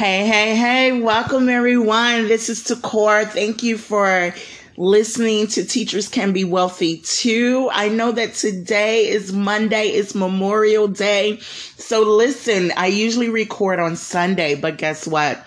[0.00, 2.26] Hey, hey, hey, welcome everyone.
[2.26, 3.28] This is Thakore.
[3.28, 4.34] Thank you for
[4.78, 7.68] listening to Teachers Can Be Wealthy too.
[7.70, 11.40] I know that today is Monday, it's Memorial Day.
[11.40, 15.44] So listen, I usually record on Sunday, but guess what?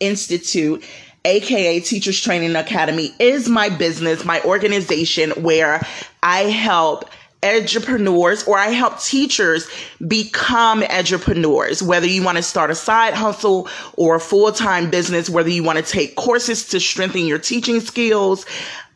[0.00, 0.82] Institute
[1.24, 5.86] aka Teachers Training Academy, is my business, my organization where
[6.22, 7.10] I help
[7.42, 9.68] entrepreneurs or I help teachers
[10.06, 11.82] become entrepreneurs.
[11.82, 15.62] whether you want to start a side hustle or a full time business, whether you
[15.62, 18.44] want to take courses to strengthen your teaching skills.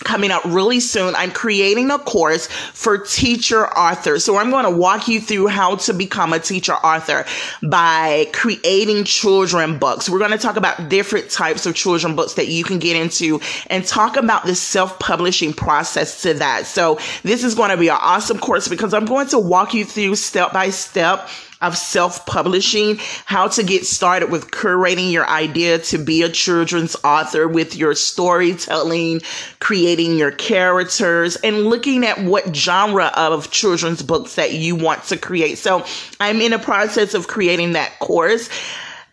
[0.05, 1.15] coming up really soon.
[1.15, 4.25] I'm creating a course for teacher authors.
[4.25, 7.25] So I'm going to walk you through how to become a teacher author
[7.63, 10.09] by creating children books.
[10.09, 13.41] We're going to talk about different types of children books that you can get into
[13.69, 16.67] and talk about the self-publishing process to that.
[16.67, 19.85] So this is going to be an awesome course because I'm going to walk you
[19.85, 21.29] through step by step
[21.61, 26.97] of self publishing, how to get started with curating your idea to be a children's
[27.05, 29.21] author with your storytelling,
[29.59, 35.17] creating your characters, and looking at what genre of children's books that you want to
[35.17, 35.59] create.
[35.59, 35.85] So
[36.21, 38.49] I'm in a process of creating that course.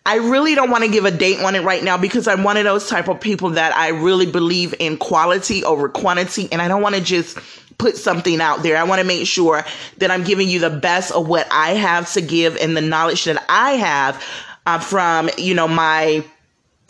[0.06, 2.58] I really don't want to give a date on it right now because I'm one
[2.58, 6.68] of those type of people that I really believe in quality over quantity and I
[6.68, 7.38] don't want to just
[7.78, 8.76] put something out there.
[8.76, 9.64] I want to make sure
[9.98, 13.24] that I'm giving you the best of what I have to give and the knowledge
[13.24, 14.24] that I have
[14.66, 16.24] uh, from, you know, my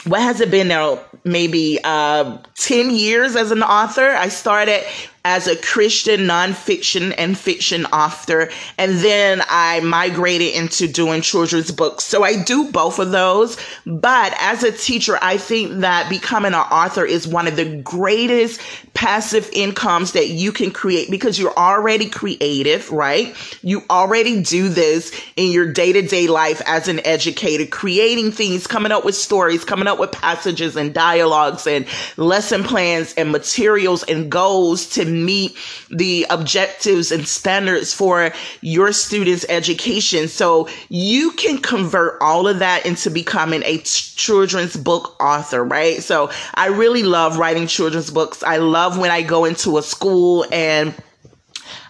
[0.05, 1.01] what has it been now?
[1.25, 4.11] Maybe uh, 10 years as an author.
[4.11, 4.85] I started
[5.25, 8.51] as a Christian nonfiction and fiction author.
[8.77, 12.05] And then I migrated into doing children's books.
[12.05, 13.57] So I do both of those.
[13.87, 18.61] But as a teacher, I think that becoming an author is one of the greatest
[18.93, 23.35] passive incomes that you can create because you're already creative, right?
[23.63, 28.67] You already do this in your day to day life as an educator, creating things,
[28.67, 31.87] coming up with stories, coming up with passages and dialogues and
[32.17, 35.57] lesson plans and materials and goals to meet
[35.91, 40.29] the objectives and standards for your students' education.
[40.29, 46.03] So you can convert all of that into becoming a children's book author, right?
[46.03, 48.43] So I really love writing children's books.
[48.43, 50.95] I love when I go into a school and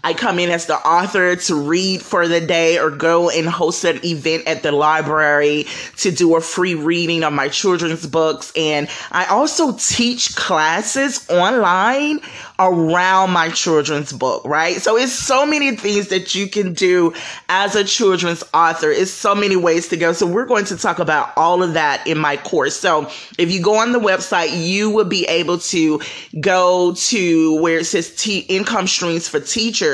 [0.04, 3.84] I come in as the author to read for the day or go and host
[3.84, 8.52] an event at the library to do a free reading of my children's books.
[8.54, 12.20] And I also teach classes online
[12.58, 14.76] around my children's book, right?
[14.76, 17.14] So it's so many things that you can do
[17.48, 18.90] as a children's author.
[18.90, 20.12] It's so many ways to go.
[20.12, 22.76] So we're going to talk about all of that in my course.
[22.76, 26.02] So if you go on the website, you will be able to
[26.40, 29.93] go to where it says T- income streams for teachers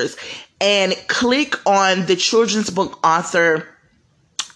[0.61, 3.67] and click on the children's book author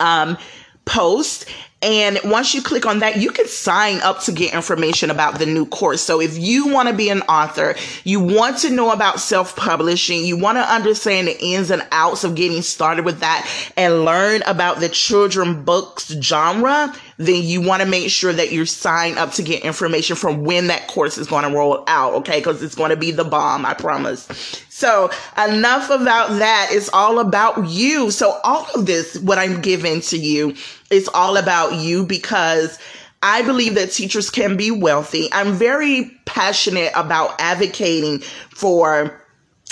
[0.00, 0.36] um,
[0.84, 1.46] post
[1.84, 5.44] and once you click on that, you can sign up to get information about the
[5.44, 6.00] new course.
[6.00, 7.74] So if you want to be an author,
[8.04, 12.24] you want to know about self publishing, you want to understand the ins and outs
[12.24, 13.46] of getting started with that
[13.76, 18.66] and learn about the children books genre, then you want to make sure that you
[18.66, 22.14] sign up to get information from when that course is going to roll out.
[22.14, 22.40] Okay.
[22.40, 23.64] Cause it's going to be the bomb.
[23.64, 24.26] I promise.
[24.68, 26.68] So enough about that.
[26.70, 28.10] It's all about you.
[28.10, 30.56] So all of this, what I'm giving to you
[30.90, 32.78] is all about you because
[33.22, 35.28] I believe that teachers can be wealthy.
[35.32, 38.18] I'm very passionate about advocating
[38.50, 39.20] for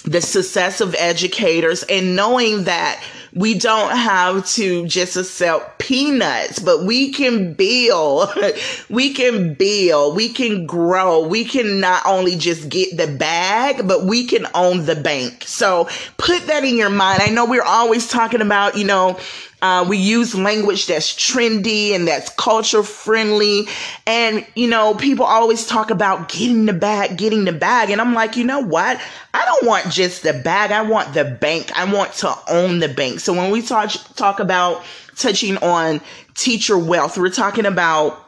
[0.04, 3.02] the success of educators and knowing that
[3.34, 8.28] we don't have to just accept peanuts, but we can build,
[8.90, 14.04] we can build, we can grow, we can not only just get the bag, but
[14.04, 15.44] we can own the bank.
[15.46, 15.88] So
[16.18, 17.22] put that in your mind.
[17.22, 19.18] I know we're always talking about, you know,
[19.62, 23.68] uh, we use language that's trendy and that's culture friendly.
[24.06, 27.90] And, you know, people always talk about getting the bag, getting the bag.
[27.90, 29.00] And I'm like, you know what?
[29.32, 30.72] I don't want just the bag.
[30.72, 31.70] I want the bank.
[31.78, 33.20] I want to own the bank.
[33.20, 34.82] So when we talk, talk about
[35.16, 36.00] touching on
[36.34, 38.21] teacher wealth, we're talking about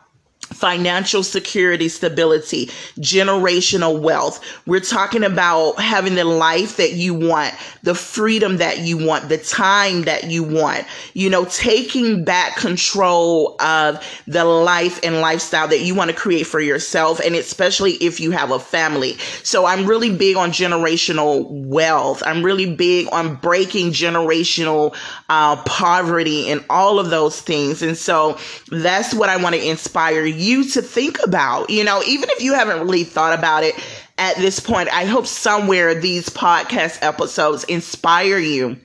[0.55, 2.67] financial security, stability,
[2.99, 4.45] generational wealth.
[4.67, 9.39] We're talking about having the life that you want, the freedom that you want, the
[9.39, 15.81] time that you want, you know, taking back control of the life and lifestyle that
[15.81, 17.21] you want to create for yourself.
[17.21, 19.19] And especially if you have a family.
[19.43, 22.23] So I'm really big on generational wealth.
[22.25, 24.97] I'm really big on breaking generational
[25.29, 27.83] uh, poverty and all of those things.
[27.83, 28.39] And so
[28.71, 31.71] that's what I want to inspire you to think about.
[31.71, 33.75] You know, even if you haven't really thought about it
[34.19, 38.77] at this point, I hope somewhere these podcast episodes inspire you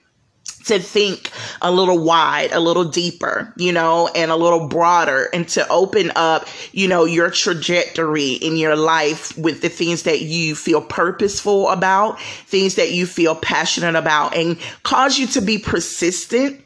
[0.65, 5.47] to think a little wide, a little deeper, you know, and a little broader and
[5.49, 10.55] to open up, you know, your trajectory in your life with the things that you
[10.55, 16.61] feel purposeful about, things that you feel passionate about and cause you to be persistent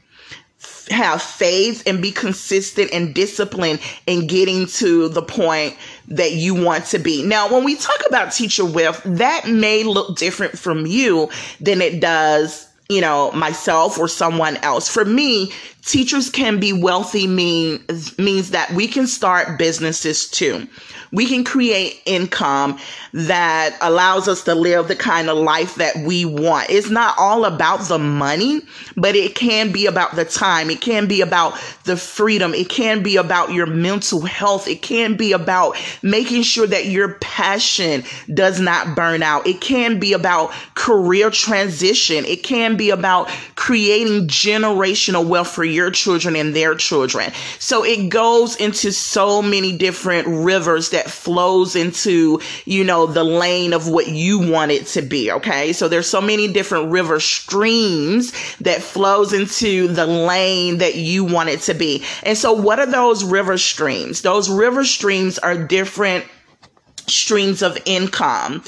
[0.90, 5.76] have faith and be consistent and disciplined in getting to the point
[6.08, 7.24] that you want to be.
[7.24, 12.00] Now, when we talk about teacher wealth, that may look different from you than it
[12.00, 14.90] does you know, myself or someone else.
[14.90, 15.52] For me,
[15.86, 17.84] teachers can be wealthy mean,
[18.18, 20.68] means that we can start businesses too.
[21.12, 22.80] We can create income
[23.14, 26.72] that allows us to live the kind of life that we want.
[26.72, 28.62] It's not all about the money,
[28.98, 30.72] but it can be about the time.
[30.72, 31.54] It can be about
[31.84, 32.56] the freedom.
[32.56, 34.68] It can be about your mental health.
[34.68, 38.04] It can be about making sure that your passion
[38.34, 39.46] does not burn out.
[39.46, 42.26] It can be about career transition.
[42.26, 47.32] It can be about creating generational wealth for your children and their children.
[47.60, 53.74] So it goes into so many different rivers that flows into, you know, the lane
[53.74, 55.32] of what you want it to be.
[55.32, 55.74] Okay.
[55.74, 61.50] So there's so many different river streams that flows into the lane that you want
[61.50, 62.04] it to be.
[62.24, 64.22] And so what are those river streams?
[64.22, 66.26] Those river streams are different
[67.08, 68.64] streams of income.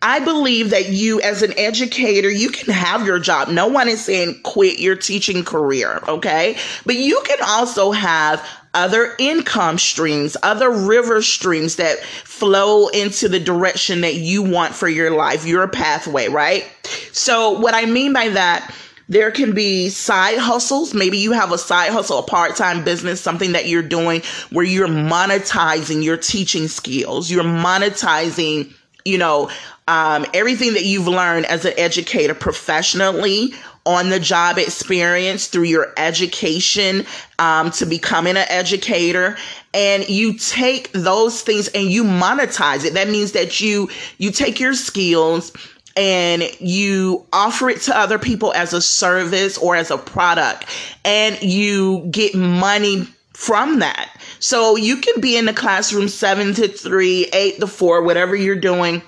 [0.00, 3.48] I believe that you, as an educator, you can have your job.
[3.48, 6.56] No one is saying quit your teaching career, okay?
[6.86, 13.40] But you can also have other income streams, other river streams that flow into the
[13.40, 16.64] direction that you want for your life, your pathway, right?
[17.12, 18.72] So, what I mean by that,
[19.08, 20.92] there can be side hustles.
[20.92, 24.66] Maybe you have a side hustle, a part time business, something that you're doing where
[24.66, 27.30] you're monetizing your teaching skills.
[27.30, 28.72] You're monetizing,
[29.04, 29.50] you know,
[29.86, 33.54] um, everything that you've learned as an educator professionally
[33.86, 37.06] on the job experience through your education
[37.38, 39.36] um, to becoming an educator.
[39.72, 42.94] And you take those things and you monetize it.
[42.94, 43.88] That means that you
[44.18, 45.52] you take your skills
[45.96, 50.66] and you offer it to other people as a service or as a product.
[51.04, 54.20] And you get money from that.
[54.40, 58.56] So you can be in the classroom 7 to 3 8 to 4 whatever you're
[58.56, 59.00] doing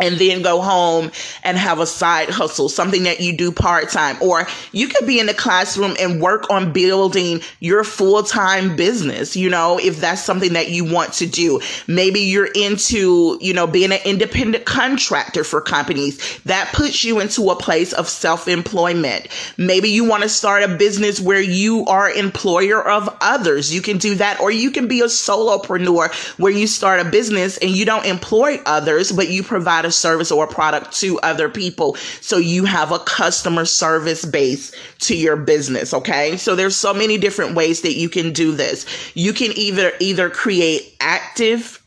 [0.00, 1.10] and then go home
[1.42, 4.16] and have a side hustle, something that you do part time.
[4.20, 9.36] Or you could be in the classroom and work on building your full time business,
[9.36, 11.60] you know, if that's something that you want to do.
[11.86, 16.40] Maybe you're into, you know, being an independent contractor for companies.
[16.44, 19.28] That puts you into a place of self employment.
[19.56, 23.74] Maybe you want to start a business where you are employer of others.
[23.74, 24.40] You can do that.
[24.40, 28.60] Or you can be a solopreneur where you start a business and you don't employ
[28.66, 31.94] others, but you provide a service or a product to other people.
[32.20, 35.92] So you have a customer service base to your business.
[35.94, 36.36] Okay.
[36.36, 38.86] So there's so many different ways that you can do this.
[39.14, 41.80] You can either, either create active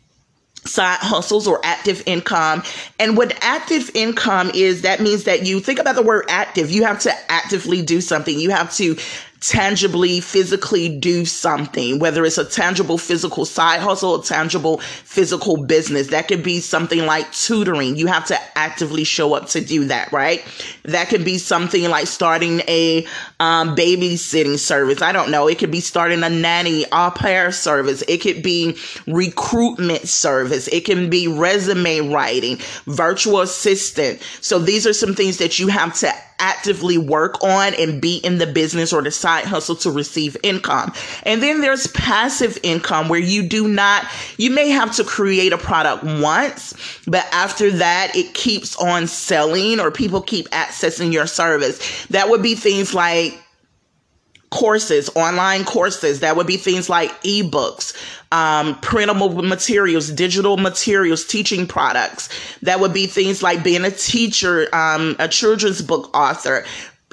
[0.65, 2.63] side hustles or active income.
[3.00, 6.86] And what active income is, that means that you think about the word active, you
[6.86, 8.39] have to actively do something.
[8.39, 8.95] You have to
[9.44, 16.08] tangibly, physically do something, whether it's a tangible physical side hustle, a tangible physical business.
[16.08, 17.98] That could be something like tutoring.
[17.98, 20.46] You have to actively show up to do that, right?
[20.84, 23.06] That could be something like starting a
[23.42, 25.02] um, babysitting service.
[25.02, 25.48] I don't know.
[25.48, 28.02] It could be starting a nanny au pair service.
[28.08, 30.70] It could be recruitment service.
[30.70, 34.22] It can be resume writing, virtual assistant.
[34.40, 38.38] So these are some things that you have to actively work on and be in
[38.38, 40.94] the business or the side hustle to receive income.
[41.24, 44.06] And then there's passive income where you do not,
[44.38, 46.74] you may have to create a product once,
[47.08, 52.06] but after that, it keeps on selling or people keep accessing your service.
[52.08, 53.40] That would be things like
[54.53, 56.19] courses, online courses.
[56.19, 57.95] That would be things like ebooks,
[58.31, 62.29] um, printable materials, digital materials, teaching products.
[62.62, 66.65] That would be things like being a teacher, um, a children's book author,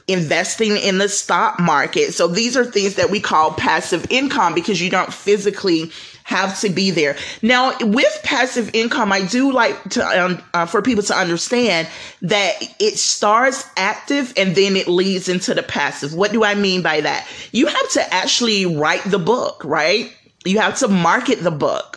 [0.06, 2.12] investing in the stock market.
[2.12, 5.90] So these are things that we call passive income because you don't physically
[6.30, 7.16] have to be there.
[7.42, 11.88] Now, with passive income, I do like to um, uh, for people to understand
[12.22, 16.14] that it starts active and then it leads into the passive.
[16.14, 17.26] What do I mean by that?
[17.50, 20.12] You have to actually write the book, right?
[20.44, 21.96] You have to market the book.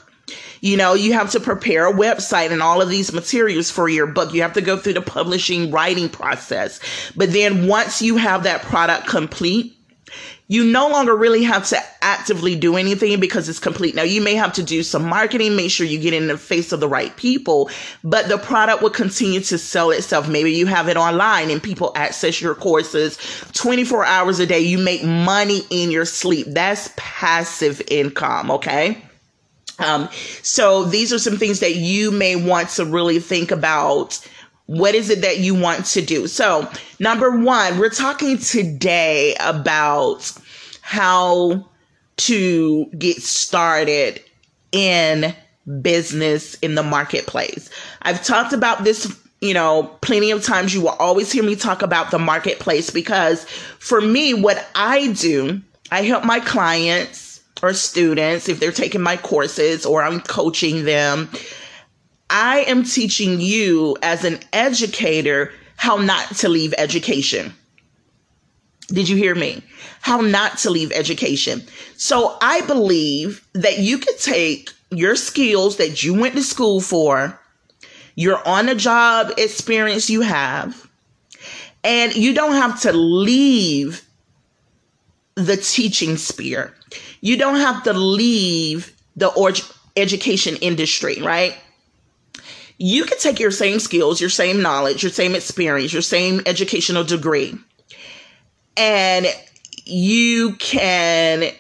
[0.62, 4.08] You know, you have to prepare a website and all of these materials for your
[4.08, 4.34] book.
[4.34, 6.80] You have to go through the publishing writing process.
[7.16, 9.78] But then once you have that product complete,
[10.48, 13.96] you no longer really have to actively do anything because it's complete.
[13.96, 16.72] Now, you may have to do some marketing, make sure you get in the face
[16.72, 17.70] of the right people,
[18.04, 20.28] but the product will continue to sell itself.
[20.28, 23.18] Maybe you have it online and people access your courses
[23.54, 24.60] 24 hours a day.
[24.60, 26.48] You make money in your sleep.
[26.50, 29.02] That's passive income, okay?
[29.80, 30.10] Um,
[30.44, 34.20] so these are some things that you may want to really think about
[34.66, 36.28] what is it that you want to do?
[36.28, 40.32] So, number one, we're talking today about
[40.82, 41.70] how
[42.18, 44.24] to get started
[44.72, 45.36] in
[45.82, 47.70] business in the marketplace.
[48.02, 50.74] I've talked about this, you know, plenty of times.
[50.74, 53.46] You will always hear me talk about the marketplace because
[53.80, 59.16] for me, what I do, I help my clients or students if they're taking my
[59.16, 61.30] courses or I'm coaching them
[62.30, 67.54] I am teaching you as an educator how not to leave education.
[68.88, 69.64] Did you hear me?
[70.02, 71.64] How not to leave education.
[71.98, 77.40] So I believe that you could take your skills that you went to school for,
[78.16, 80.88] your on the job experience you have,
[81.84, 84.08] and you don't have to leave
[85.36, 86.74] the teaching sphere.
[87.22, 89.54] You don't have to leave the or-
[89.96, 91.56] education industry, right?
[92.78, 97.04] You can take your same skills, your same knowledge, your same experience, your same educational
[97.04, 97.56] degree,
[98.78, 99.28] and
[99.86, 101.52] you can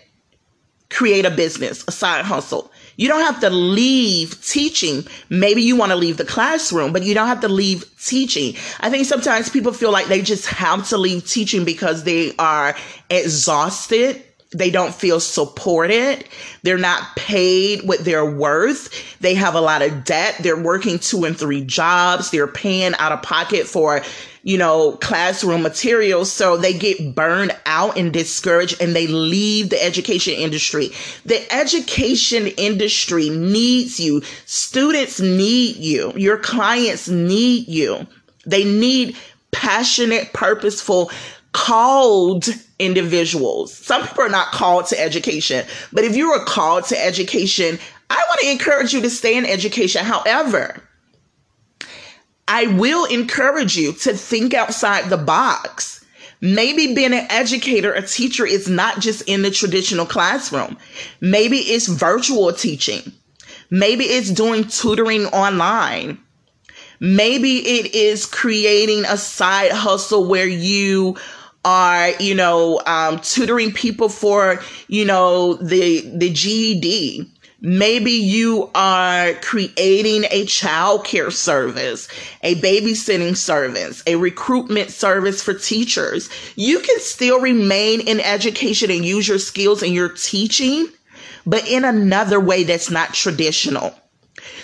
[0.89, 2.71] create a business, a side hustle.
[2.95, 5.05] You don't have to leave teaching.
[5.29, 8.55] Maybe you want to leave the classroom, but you don't have to leave teaching.
[8.79, 12.75] I think sometimes people feel like they just have to leave teaching because they are
[13.09, 16.25] exhausted they don't feel supported.
[16.61, 19.19] They're not paid what they're worth.
[19.19, 20.37] They have a lot of debt.
[20.41, 22.31] They're working two and three jobs.
[22.31, 24.01] They're paying out of pocket for,
[24.43, 26.31] you know, classroom materials.
[26.31, 30.89] So they get burned out and discouraged and they leave the education industry.
[31.25, 34.21] The education industry needs you.
[34.45, 36.13] Students need you.
[36.15, 38.05] Your clients need you.
[38.45, 39.17] They need
[39.51, 41.11] passionate, purposeful,
[41.53, 42.47] called
[42.85, 43.73] individuals.
[43.73, 48.23] Some people are not called to education, but if you are called to education, I
[48.29, 50.05] want to encourage you to stay in education.
[50.05, 50.83] However,
[52.47, 56.03] I will encourage you to think outside the box.
[56.41, 60.77] Maybe being an educator, a teacher is not just in the traditional classroom.
[61.21, 63.13] Maybe it's virtual teaching.
[63.69, 66.19] Maybe it's doing tutoring online.
[66.99, 71.17] Maybe it is creating a side hustle where you
[71.65, 77.29] are, you know, um, tutoring people for, you know, the, the GED.
[77.65, 82.09] Maybe you are creating a child care service,
[82.41, 86.29] a babysitting service, a recruitment service for teachers.
[86.57, 90.89] You can still remain in education and use your skills in your teaching,
[91.45, 93.95] but in another way that's not traditional.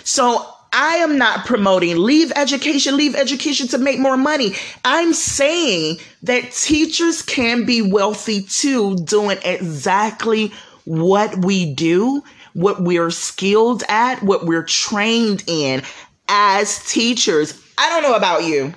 [0.04, 4.54] So I am not promoting leave education, leave education to make more money.
[4.84, 10.52] I'm saying that teachers can be wealthy too, doing exactly
[10.84, 12.22] what we do,
[12.52, 15.82] what we're skilled at, what we're trained in
[16.28, 17.60] as teachers.
[17.76, 18.72] I don't know about you,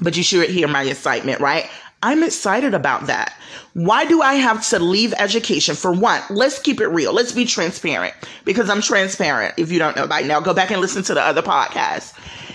[0.00, 1.70] but you should hear my excitement, right?
[2.02, 3.36] I'm excited about that.
[3.74, 5.76] Why do I have to leave education?
[5.76, 7.12] For one, let's keep it real.
[7.12, 9.54] Let's be transparent because I'm transparent.
[9.56, 12.12] If you don't know by now, go back and listen to the other podcast.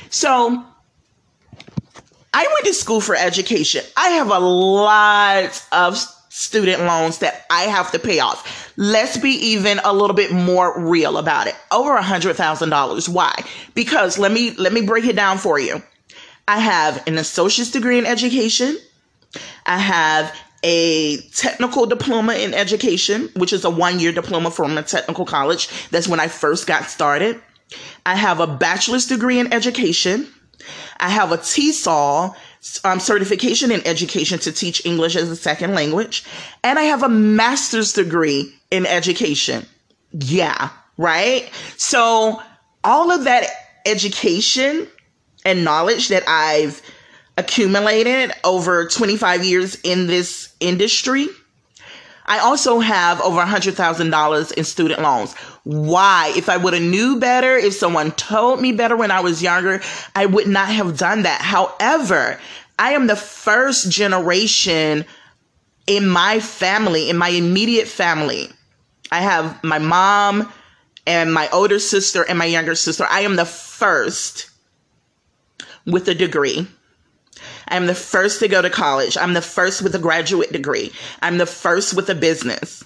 [0.09, 0.63] So,
[2.33, 3.83] I went to school for education.
[3.95, 5.97] I have a lot of
[6.29, 8.71] student loans that I have to pay off.
[8.77, 11.55] Let's be even a little bit more real about it.
[11.71, 13.09] Over a hundred thousand dollars.
[13.09, 13.33] Why?
[13.73, 15.81] Because let me let me break it down for you.
[16.47, 18.77] I have an associate's degree in education.
[19.65, 24.83] I have a technical diploma in education, which is a one year diploma from a
[24.83, 25.69] technical college.
[25.89, 27.41] That's when I first got started.
[28.05, 30.27] I have a bachelor's degree in education.
[30.99, 32.35] I have a TESOL
[32.83, 36.23] um, certification in education to teach English as a second language.
[36.63, 39.65] And I have a master's degree in education.
[40.11, 41.49] Yeah, right?
[41.77, 42.41] So,
[42.83, 43.47] all of that
[43.85, 44.87] education
[45.45, 46.81] and knowledge that I've
[47.37, 51.27] accumulated over 25 years in this industry.
[52.25, 55.33] I also have over $100,000 in student loans.
[55.63, 56.33] Why?
[56.35, 59.81] If I would have knew better, if someone told me better when I was younger,
[60.13, 61.41] I would not have done that.
[61.41, 62.37] However,
[62.77, 65.05] I am the first generation
[65.85, 68.49] in my family, in my immediate family.
[69.09, 70.51] I have my mom
[71.05, 73.05] and my older sister and my younger sister.
[73.09, 74.49] I am the first
[75.85, 76.67] with a degree.
[77.69, 79.17] I'm the first to go to college.
[79.17, 80.91] I'm the first with a graduate degree.
[81.21, 82.83] I'm the first with a business.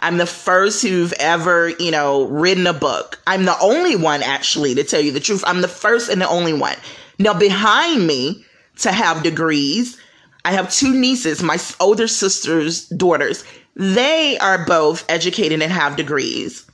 [0.00, 3.20] I'm the first who've ever, you know, written a book.
[3.26, 5.44] I'm the only one, actually, to tell you the truth.
[5.46, 6.76] I'm the first and the only one.
[7.18, 8.44] Now, behind me
[8.78, 9.98] to have degrees,
[10.44, 13.44] I have two nieces, my older sister's daughters.
[13.74, 16.64] They are both educated and have degrees.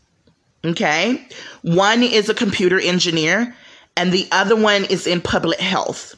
[0.64, 1.26] Okay.
[1.62, 3.54] One is a computer engineer,
[3.96, 6.14] and the other one is in public health.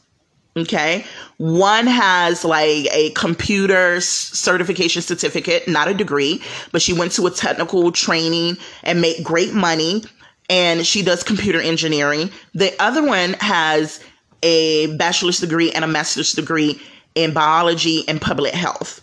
[0.57, 1.05] Okay.
[1.37, 7.31] One has like a computer certification certificate, not a degree, but she went to a
[7.31, 10.03] technical training and made great money
[10.49, 12.31] and she does computer engineering.
[12.55, 14.01] The other one has
[14.43, 16.81] a bachelor's degree and a master's degree
[17.15, 19.03] in biology and public health.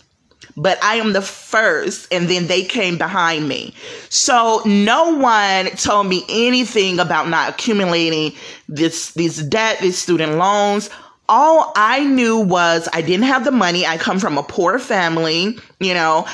[0.56, 3.74] But I am the first, and then they came behind me.
[4.08, 8.38] So no one told me anything about not accumulating
[8.68, 10.90] this this debt, these student loans
[11.28, 13.86] all I knew was I didn't have the money.
[13.86, 16.26] I come from a poor family, you know.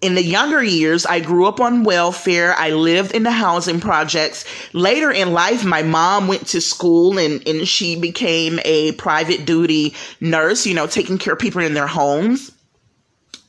[0.00, 2.54] In the younger years, I grew up on welfare.
[2.54, 4.44] I lived in the housing projects.
[4.72, 9.96] Later in life, my mom went to school and, and she became a private duty
[10.20, 12.52] nurse, you know, taking care of people in their homes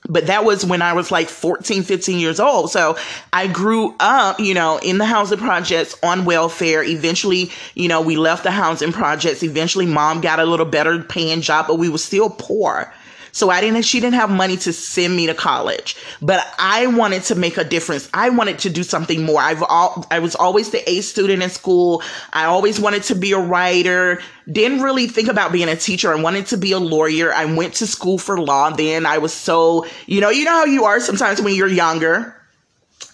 [0.09, 2.71] but that was when I was like 14, 15 years old.
[2.71, 2.97] So
[3.31, 6.83] I grew up, you know, in the housing projects on welfare.
[6.83, 9.43] Eventually, you know, we left the housing projects.
[9.43, 12.91] Eventually, mom got a little better paying job, but we were still poor.
[13.31, 17.23] So I didn't, she didn't have money to send me to college, but I wanted
[17.23, 18.09] to make a difference.
[18.13, 19.41] I wanted to do something more.
[19.41, 22.01] I've all, I was always the A student in school.
[22.33, 24.21] I always wanted to be a writer.
[24.51, 26.11] Didn't really think about being a teacher.
[26.11, 27.33] I wanted to be a lawyer.
[27.33, 28.71] I went to school for law.
[28.71, 32.35] Then I was so, you know, you know how you are sometimes when you're younger.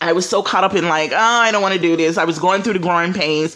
[0.01, 2.17] I was so caught up in like, oh, I don't want to do this.
[2.17, 3.55] I was going through the growing pains.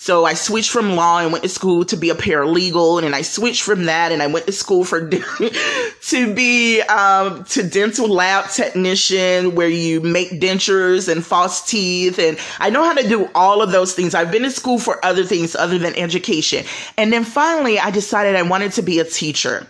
[0.00, 3.14] So I switched from law and went to school to be a paralegal, and then
[3.14, 8.08] I switched from that and I went to school for to be um, to dental
[8.08, 13.28] lab technician, where you make dentures and false teeth, and I know how to do
[13.34, 14.14] all of those things.
[14.14, 16.64] I've been in school for other things other than education,
[16.96, 19.66] and then finally I decided I wanted to be a teacher,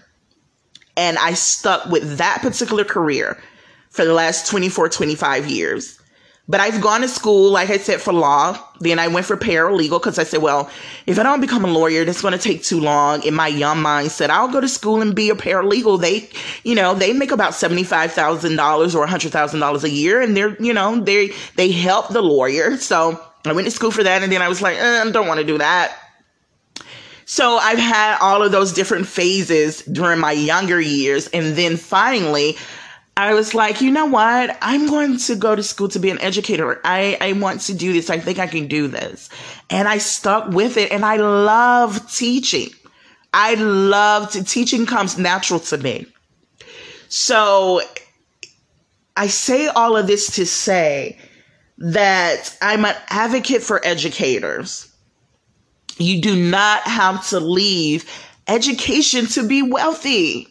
[0.95, 3.43] and I stuck with that particular career
[3.89, 5.98] for the last 24, 25 years.
[6.51, 8.59] But I've gone to school, like I said, for law.
[8.81, 10.71] Then I went for paralegal because I said, well,
[11.07, 13.23] if I don't become a lawyer, that's going to take too long.
[13.23, 16.01] In my young mind I'll go to school and be a paralegal.
[16.01, 16.31] They,
[16.65, 20.23] you know, they make about $75,000 or $100,000 a year.
[20.23, 22.79] And they're, you know, they, they help the lawyer.
[22.79, 24.23] So I went to school for that.
[24.23, 25.95] And then I was like, eh, I don't want to do that.
[27.27, 31.27] So I've had all of those different phases during my younger years.
[31.29, 32.57] And then finally,
[33.19, 34.57] I was like, you know what?
[34.63, 36.81] I'm going to go to school to be an educator.
[36.85, 38.11] I, I want to do this.
[38.11, 39.29] I think I can do this.
[39.71, 42.69] And I stuck with it and I love teaching.
[43.35, 46.07] I love to, teaching comes natural to me.
[47.09, 47.81] So
[49.17, 51.19] I say all of this to say
[51.79, 54.95] that I'm an advocate for educators.
[55.97, 58.09] You do not have to leave
[58.47, 60.47] education to be wealthy.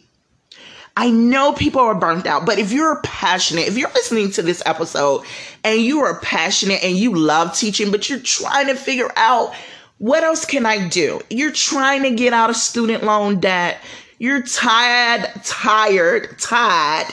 [0.98, 4.60] I know people are burnt out, but if you're passionate, if you're listening to this
[4.66, 5.24] episode
[5.62, 9.54] and you are passionate and you love teaching, but you're trying to figure out
[9.98, 11.20] what else can I do?
[11.30, 13.80] You're trying to get out of student loan debt.
[14.18, 17.06] You're tired, tired, tired.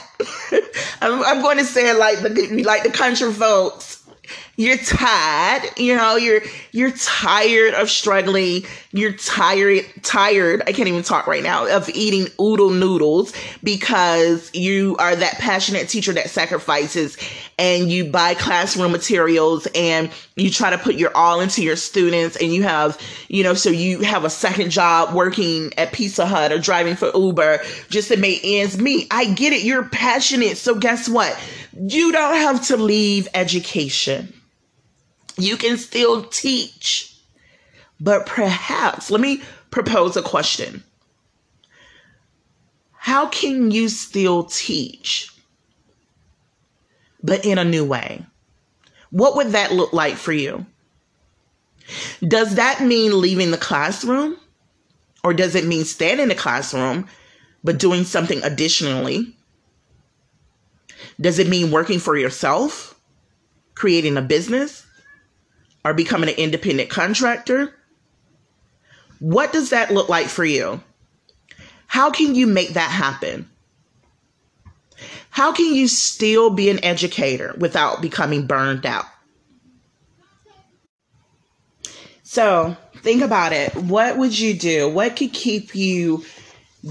[1.00, 3.96] I'm, I'm, going to say it like the like the country folks
[4.56, 6.40] you're tired you know you're
[6.72, 8.64] you're tired of struggling
[8.96, 13.32] you're tired tired i can't even talk right now of eating oodle noodles
[13.62, 17.16] because you are that passionate teacher that sacrifices
[17.58, 22.36] and you buy classroom materials and you try to put your all into your students
[22.36, 26.52] and you have you know so you have a second job working at pizza hut
[26.52, 29.06] or driving for uber just to make ends meet.
[29.10, 29.64] I get it.
[29.64, 30.56] You're passionate.
[30.56, 31.38] So guess what?
[31.78, 34.32] You don't have to leave education.
[35.36, 37.15] You can still teach.
[38.00, 40.82] But perhaps, let me propose a question.
[42.92, 45.30] How can you still teach,
[47.22, 48.24] but in a new way?
[49.10, 50.66] What would that look like for you?
[52.26, 54.36] Does that mean leaving the classroom?
[55.22, 57.08] Or does it mean staying in the classroom,
[57.64, 59.36] but doing something additionally?
[61.20, 62.94] Does it mean working for yourself,
[63.74, 64.86] creating a business?
[65.86, 67.72] or becoming an independent contractor?
[69.18, 70.80] What does that look like for you?
[71.86, 73.48] How can you make that happen?
[75.30, 79.04] How can you still be an educator without becoming burned out?
[82.22, 83.74] So, think about it.
[83.76, 84.88] What would you do?
[84.88, 86.24] What could keep you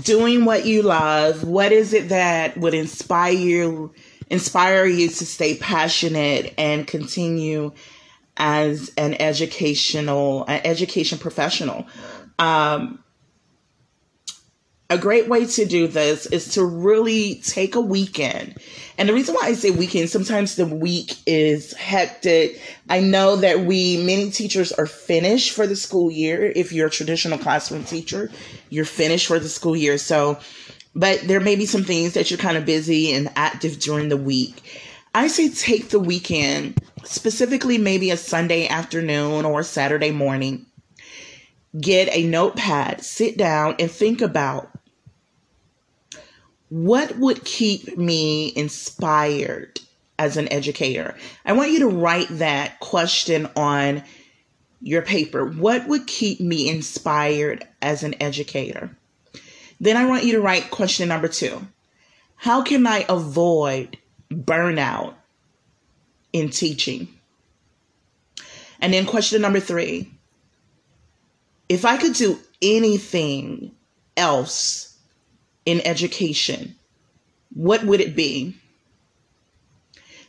[0.04, 1.44] doing what you love?
[1.44, 3.94] What is it that would inspire you
[4.30, 7.72] inspire you to stay passionate and continue
[8.38, 11.88] as an educational an education professional.
[12.40, 13.04] Um,
[14.90, 18.56] a great way to do this is to really take a weekend.
[18.98, 22.62] And the reason why I say weekend, sometimes the week is hectic.
[22.88, 26.52] I know that we, many teachers are finished for the school year.
[26.56, 28.30] If you're a traditional classroom teacher,
[28.70, 29.98] you're finished for the school year.
[29.98, 30.40] So,
[30.94, 34.18] but there may be some things that you're kind of busy and active during the
[34.18, 34.62] week.
[35.16, 40.66] I say take the weekend, specifically maybe a Sunday afternoon or Saturday morning.
[41.80, 44.70] Get a notepad, sit down, and think about
[46.68, 49.80] what would keep me inspired
[50.20, 51.16] as an educator.
[51.46, 54.04] I want you to write that question on
[54.82, 55.46] your paper.
[55.46, 58.90] What would keep me inspired as an educator?
[59.80, 61.66] Then I want you to write question number two
[62.36, 63.98] How can I avoid
[64.36, 65.16] burnout
[66.34, 67.08] in teaching?
[68.82, 70.12] And then question number three
[71.68, 73.72] if I could do anything
[74.16, 74.98] else
[75.66, 76.76] in education,
[77.54, 78.56] what would it be?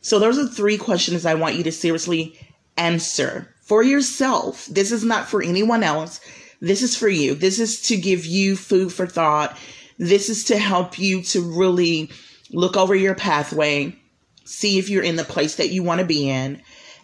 [0.01, 2.39] So, those are three questions I want you to seriously
[2.77, 4.67] answer for yourself.
[4.67, 6.21] This is not for anyone else.
[6.61, 7.35] This is for you.
[7.35, 9.59] This is to give you food for thought.
[9.99, 12.11] This is to help you to really
[12.51, 13.97] look over your pathway,
[14.45, 16.63] see if you're in the place that you want to be in,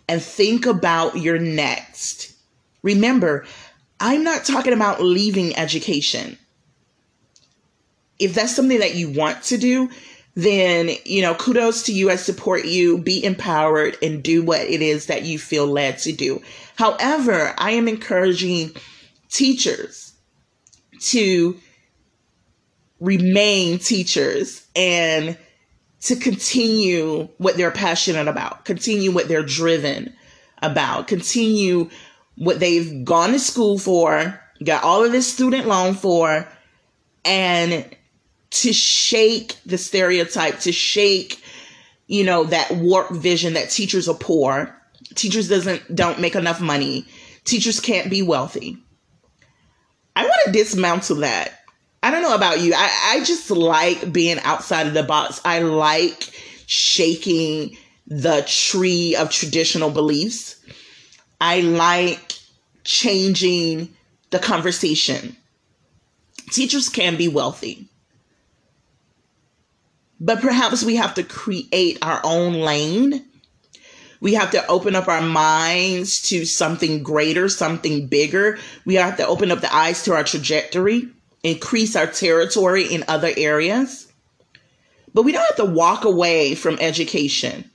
[0.09, 2.35] and think about your next.
[2.83, 3.47] Remember,
[4.01, 6.39] I'm not talking about leaving education.
[8.19, 9.91] If that's something that you want to do,
[10.35, 12.11] then, you know, kudos to you.
[12.11, 12.99] I support you.
[12.99, 16.41] Be empowered and do what it is that you feel led to do.
[16.77, 18.73] However, I am encouraging
[19.29, 20.13] teachers
[21.01, 21.59] to
[23.03, 25.37] remain teachers and
[26.01, 30.15] to continue what they're passionate about, continue what they're driven
[30.63, 31.91] about, continue
[32.37, 36.49] what they've gone to school for, got all of this student loan for,
[37.25, 37.85] and
[38.51, 41.43] to shake the stereotype, to shake,
[42.07, 44.77] you know, that warped vision that teachers are poor,
[45.17, 47.05] teachers doesn't don't make enough money,
[47.45, 48.79] teachers can't be wealthy.
[50.15, 51.62] I want to dismantle that.
[52.03, 52.75] I don't know about you.
[52.75, 55.41] I, I just like being outside of the box.
[55.45, 56.33] I like
[56.67, 57.77] shaking
[58.09, 60.57] the tree of traditional beliefs.
[61.41, 62.39] I like
[62.83, 63.95] changing
[64.31, 65.37] the conversation.
[66.51, 67.89] Teachers can be wealthy,
[70.21, 73.25] but perhaps we have to create our own lane.
[74.21, 78.59] We have to open up our minds to something greater, something bigger.
[78.85, 81.11] We have to open up the eyes to our trajectory
[81.43, 84.13] increase our territory in other areas.
[85.15, 87.71] But we don't have to walk away from education.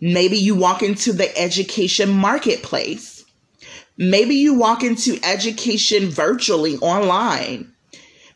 [0.00, 3.24] Maybe you walk into the education marketplace.
[3.96, 7.72] Maybe you walk into education virtually online.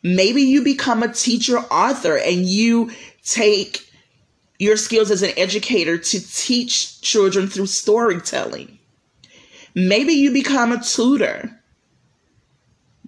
[0.03, 2.93] Maybe you become a teacher author and you
[3.25, 3.85] take
[4.59, 8.79] your skills as an educator to teach children through storytelling.
[9.75, 11.58] Maybe you become a tutor.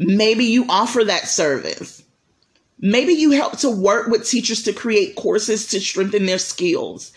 [0.03, 2.03] Maybe you offer that service.
[2.79, 7.13] Maybe you help to work with teachers to create courses to strengthen their skills.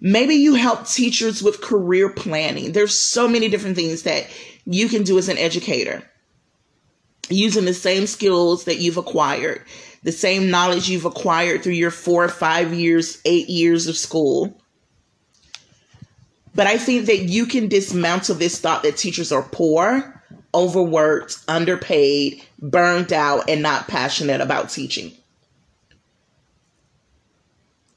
[0.00, 2.72] Maybe you help teachers with career planning.
[2.72, 4.26] There's so many different things that
[4.64, 6.02] you can do as an educator
[7.28, 9.62] using the same skills that you've acquired,
[10.02, 14.58] the same knowledge you've acquired through your four five years, eight years of school.
[16.54, 20.17] But I think that you can dismantle this thought that teachers are poor
[20.54, 25.12] overworked, underpaid, burned out, and not passionate about teaching.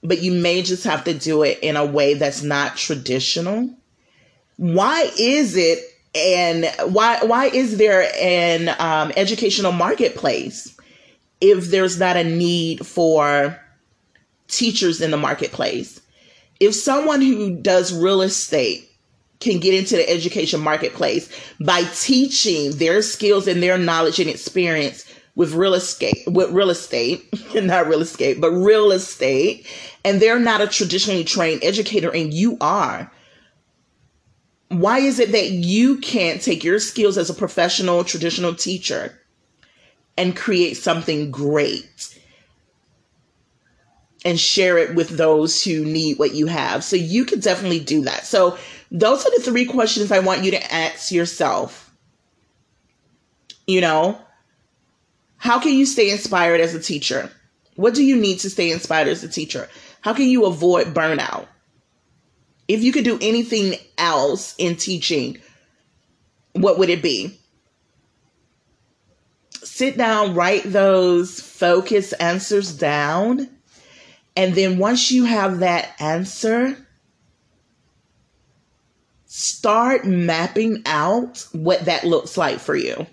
[0.03, 3.69] But you may just have to do it in a way that's not traditional.
[4.57, 5.79] Why is it
[6.13, 10.75] and why why is there an um, educational marketplace
[11.39, 13.59] if there's not a need for
[14.47, 16.01] teachers in the marketplace?
[16.59, 18.90] If someone who does real estate
[19.41, 25.05] can get into the education marketplace by teaching their skills and their knowledge and experience
[25.35, 27.25] with real estate with real estate
[27.55, 29.65] not real estate but real estate.
[30.03, 33.11] And they're not a traditionally trained educator and you are.
[34.69, 39.19] Why is it that you can't take your skills as a professional traditional teacher
[40.17, 42.17] and create something great
[44.23, 46.83] and share it with those who need what you have?
[46.83, 48.25] So you can definitely do that.
[48.25, 48.57] So
[48.91, 51.93] those are the three questions I want you to ask yourself.
[53.65, 54.19] You know,
[55.37, 57.31] how can you stay inspired as a teacher?
[57.75, 59.69] What do you need to stay inspired as a teacher?
[60.01, 61.47] How can you avoid burnout?
[62.67, 65.39] If you could do anything else in teaching,
[66.51, 67.39] what would it be?
[69.63, 73.49] Sit down, write those focus answers down.
[74.35, 76.77] And then once you have that answer,
[79.33, 83.07] start mapping out what that looks like for you.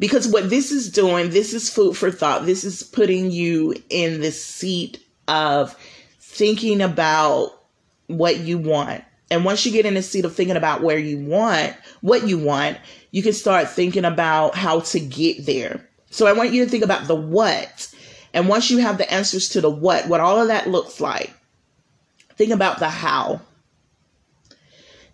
[0.00, 2.44] Because what this is doing, this is food for thought.
[2.44, 5.76] This is putting you in the seat of
[6.18, 7.50] thinking about
[8.08, 9.04] what you want.
[9.30, 12.36] And once you get in the seat of thinking about where you want, what you
[12.36, 12.78] want,
[13.12, 15.88] you can start thinking about how to get there.
[16.10, 17.94] So I want you to think about the what.
[18.34, 21.32] And once you have the answers to the what, what all of that looks like,
[22.36, 23.40] think about the how.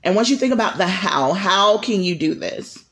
[0.03, 2.85] And once you think about the how, how can you do this?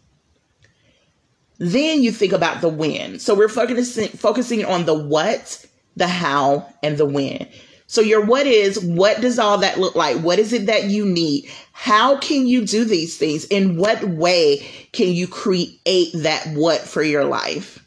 [1.58, 3.18] Then you think about the when.
[3.18, 5.64] So we're focusing focusing on the what,
[5.96, 7.48] the how, and the when.
[7.86, 10.18] So your what is, what does all that look like?
[10.18, 11.48] What is it that you need?
[11.72, 13.44] How can you do these things?
[13.44, 17.84] In what way can you create that what for your life?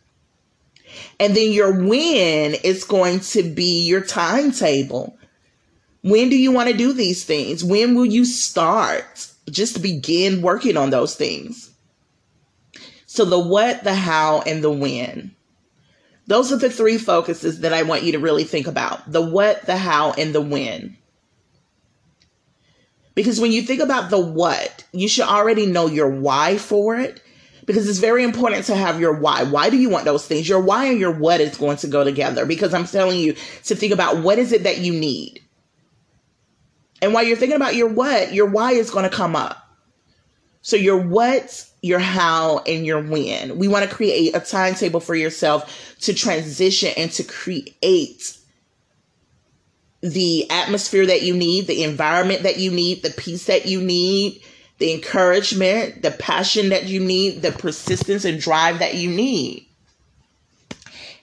[1.20, 5.19] And then your when is going to be your timetable.
[6.02, 7.64] When do you want to do these things?
[7.64, 9.28] When will you start?
[9.50, 11.72] Just begin working on those things.
[13.06, 15.36] So, the what, the how, and the when.
[16.28, 19.66] Those are the three focuses that I want you to really think about the what,
[19.66, 20.96] the how, and the when.
[23.16, 27.22] Because when you think about the what, you should already know your why for it.
[27.66, 29.44] Because it's very important to have your why.
[29.44, 30.48] Why do you want those things?
[30.48, 32.46] Your why and your what is going to go together.
[32.46, 33.34] Because I'm telling you
[33.66, 35.42] to think about what is it that you need.
[37.02, 39.58] And while you're thinking about your what, your why is going to come up.
[40.62, 43.58] So your what, your how, and your when.
[43.58, 48.38] We want to create a timetable for yourself to transition and to create
[50.02, 54.42] the atmosphere that you need, the environment that you need, the peace that you need,
[54.78, 59.66] the encouragement, the passion that you need, the persistence and drive that you need.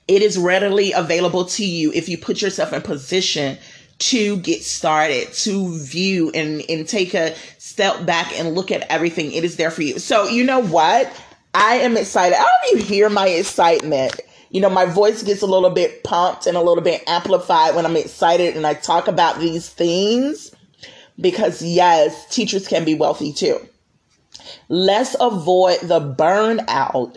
[0.08, 3.58] It is readily available to you if you put yourself in position
[3.98, 9.32] to get started, to view and, and take a step back and look at everything.
[9.32, 9.98] It is there for you.
[9.98, 11.10] So, you know what?
[11.54, 12.36] I am excited.
[12.36, 14.20] I hope you hear my excitement.
[14.50, 17.86] You know, my voice gets a little bit pumped and a little bit amplified when
[17.86, 20.54] I'm excited and I talk about these things
[21.18, 23.58] because, yes, teachers can be wealthy too.
[24.68, 27.16] Let's avoid the burnout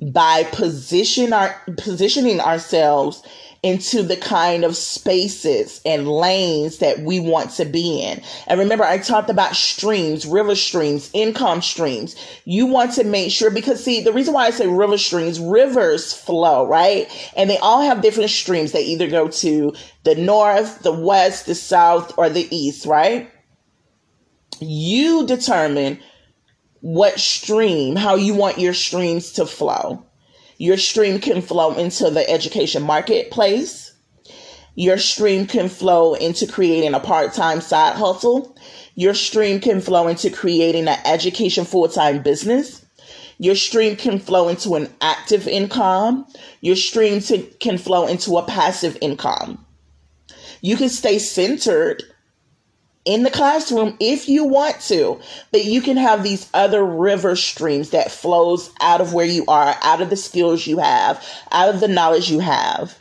[0.00, 3.22] by position our, positioning ourselves
[3.62, 8.22] into the kind of spaces and lanes that we want to be in.
[8.46, 12.16] And remember, I talked about streams, river streams, income streams.
[12.46, 16.12] You want to make sure, because see, the reason why I say river streams, rivers
[16.12, 17.06] flow, right?
[17.36, 18.72] And they all have different streams.
[18.72, 23.30] They either go to the north, the west, the south, or the east, right?
[24.58, 26.00] You determine
[26.80, 30.06] what stream, how you want your streams to flow.
[30.60, 33.94] Your stream can flow into the education marketplace.
[34.74, 38.54] Your stream can flow into creating a part time side hustle.
[38.94, 42.84] Your stream can flow into creating an education full time business.
[43.38, 46.26] Your stream can flow into an active income.
[46.60, 49.64] Your stream to, can flow into a passive income.
[50.60, 52.02] You can stay centered
[53.04, 55.18] in the classroom if you want to
[55.52, 59.74] but you can have these other river streams that flows out of where you are
[59.82, 63.00] out of the skills you have out of the knowledge you have.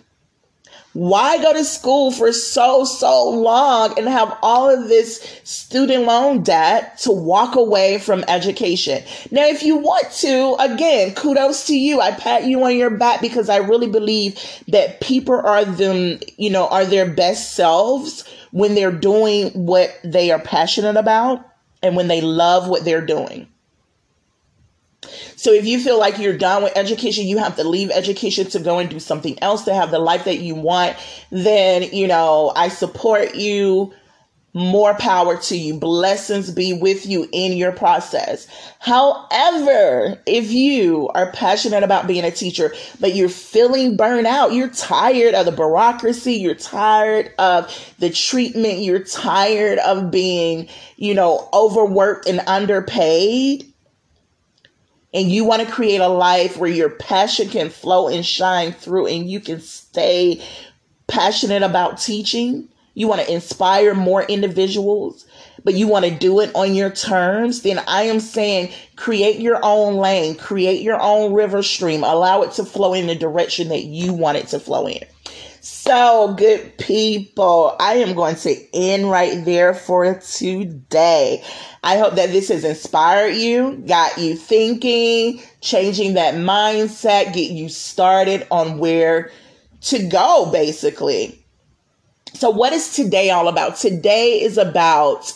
[0.94, 6.42] Why go to school for so so long and have all of this student loan
[6.42, 9.04] debt to walk away from education?
[9.30, 12.02] Now if you want to again kudos to you.
[12.02, 16.50] I pat you on your back because i really believe that people are them you
[16.50, 21.46] know are their best selves when they're doing what they are passionate about
[21.82, 23.48] and when they love what they're doing.
[25.36, 28.60] So if you feel like you're done with education, you have to leave education to
[28.60, 30.98] go and do something else to have the life that you want,
[31.32, 33.94] then, you know, I support you
[34.54, 35.76] more power to you.
[35.76, 38.48] Blessings be with you in your process.
[38.80, 45.36] However, if you are passionate about being a teacher, but you're feeling burnout, you're tired
[45.36, 52.28] of the bureaucracy, you're tired of the treatment, you're tired of being, you know, overworked
[52.28, 53.66] and underpaid,
[55.14, 59.08] and you want to create a life where your passion can flow and shine through
[59.08, 60.44] and you can stay
[61.08, 65.26] passionate about teaching you want to inspire more individuals,
[65.64, 69.60] but you want to do it on your terms, then I am saying create your
[69.64, 73.84] own lane, create your own river stream, allow it to flow in the direction that
[73.84, 75.04] you want it to flow in.
[75.62, 81.44] So, good people, I am going to end right there for today.
[81.84, 87.68] I hope that this has inspired you, got you thinking, changing that mindset, get you
[87.68, 89.32] started on where
[89.82, 91.44] to go, basically.
[92.34, 93.78] So, what is today all about?
[93.78, 95.32] Today is about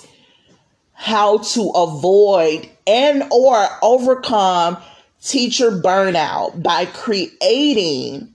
[0.94, 4.78] how to avoid and or overcome
[5.22, 8.34] teacher burnout by creating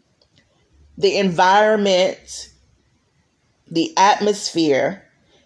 [0.98, 2.50] the environment,
[3.70, 5.04] the atmosphere,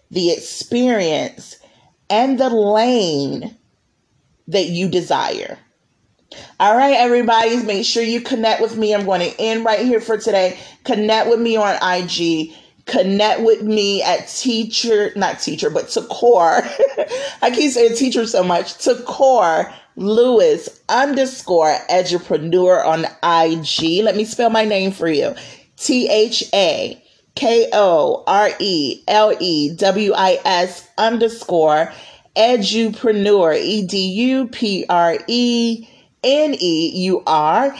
[0.09, 1.57] the experience,
[2.09, 3.55] and the lane
[4.47, 5.57] that you desire.
[6.59, 8.93] All right, everybody, make sure you connect with me.
[8.93, 10.57] I'm going to end right here for today.
[10.83, 12.53] Connect with me on IG
[12.85, 16.67] connect with me at teacher, not teacher, but Thakore.
[17.41, 18.75] I keep saying teacher so much.
[18.75, 24.03] Thakore Lewis underscore edupreneur on IG.
[24.03, 25.35] Let me spell my name for you.
[25.77, 27.01] T H A
[27.35, 31.91] K O R E L E W I S underscore
[32.35, 33.57] edupreneur.
[33.57, 35.87] E D U P R E
[36.23, 37.75] N E U R.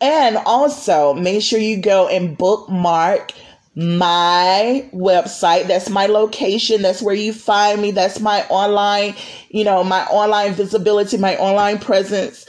[0.00, 3.32] And also make sure you go and bookmark
[3.74, 5.66] my website.
[5.66, 6.82] That's my location.
[6.82, 7.90] That's where you find me.
[7.90, 9.14] That's my online,
[9.48, 12.46] you know, my online visibility, my online presence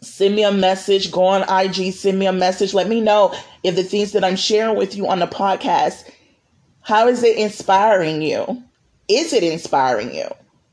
[0.02, 1.12] Send me a message.
[1.12, 1.92] Go on IG.
[1.94, 2.76] Send me a message.
[2.76, 6.08] Let me know if the things that I'm sharing with you on the podcast,
[6.82, 8.62] how is it inspiring you?
[9.08, 10.28] Is it inspiring you?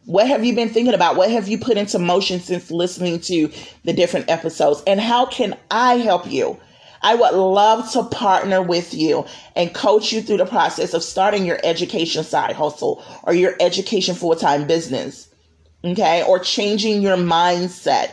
[0.07, 1.17] What have you been thinking about?
[1.17, 3.51] What have you put into motion since listening to
[3.85, 4.83] the different episodes?
[4.87, 6.59] And how can I help you?
[7.05, 11.45] I would love to partner with you and coach you through the process of starting
[11.45, 15.29] your education side hustle or your education full time business.
[15.85, 16.23] Okay.
[16.23, 18.11] Or changing your mindset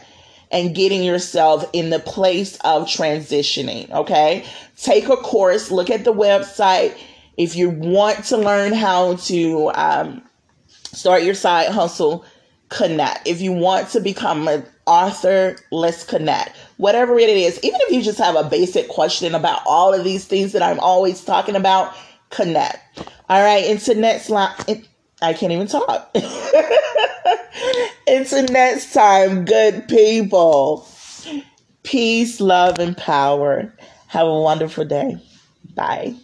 [0.52, 3.90] and getting yourself in the place of transitioning.
[3.92, 4.46] Okay.
[4.78, 6.98] Take a course, look at the website.
[7.38, 10.22] If you want to learn how to, um,
[10.94, 12.26] start your side hustle,
[12.70, 13.28] connect.
[13.28, 16.56] If you want to become an author, let's connect.
[16.78, 20.26] Whatever it is, even if you just have a basic question about all of these
[20.26, 21.94] things that I'm always talking about,
[22.30, 23.10] connect.
[23.30, 24.54] All right, into next line.
[25.22, 26.16] I can't even talk.
[28.08, 30.88] Until next time, good people.
[31.84, 33.74] Peace, love, and power.
[34.08, 35.18] Have a wonderful day.
[35.76, 36.16] Bye.